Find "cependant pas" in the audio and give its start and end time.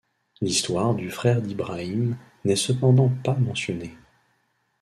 2.55-3.35